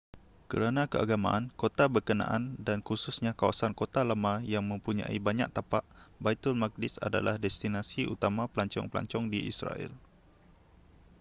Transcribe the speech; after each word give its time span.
kerana 0.51 0.83
keagamaan 0.93 1.43
kota 1.61 1.85
berkenaan 1.95 2.43
dan 2.67 2.79
khususnya 2.87 3.31
kawasan 3.39 3.73
kota 3.79 4.01
lama 4.09 4.33
yang 4.53 4.63
mempunyai 4.71 5.13
banyak 5.27 5.45
tapak 5.57 5.83
baitulmuqaddis 6.23 6.95
ialah 7.05 7.35
destinasi 7.45 8.01
utama 8.13 8.43
pelancong-pelancong 8.53 9.25
di 9.33 9.39
israel 9.51 9.91